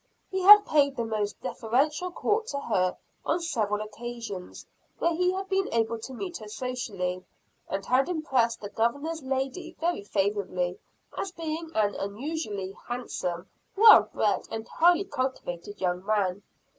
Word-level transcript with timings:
He 0.31 0.39
had 0.41 0.65
paid 0.65 0.95
the 0.95 1.05
most 1.05 1.39
deferential 1.41 2.09
court 2.11 2.47
to 2.47 2.59
her 2.59 2.97
on 3.23 3.39
several 3.39 3.81
occasions 3.81 4.65
where 4.97 5.13
he 5.13 5.31
had 5.31 5.47
been 5.47 5.71
able 5.71 5.99
to 5.99 6.13
meet 6.15 6.37
her 6.37 6.47
socially; 6.47 7.23
and 7.69 7.85
had 7.85 8.09
impressed 8.09 8.61
the 8.61 8.69
Governor's 8.69 9.21
lady 9.21 9.75
very 9.79 10.03
favorably, 10.03 10.79
as 11.15 11.31
being 11.31 11.69
an 11.75 11.93
unusually 11.93 12.75
handsome, 12.87 13.47
well 13.75 14.09
bred 14.11 14.47
and 14.49 14.67
highly 14.67 15.03
cultivated 15.05 15.79
young 15.79 16.03
man. 16.03 16.41